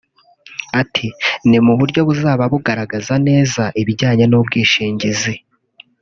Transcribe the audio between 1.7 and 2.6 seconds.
buryo buzaba